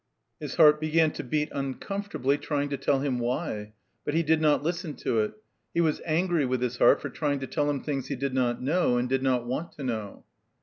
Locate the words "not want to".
9.21-9.83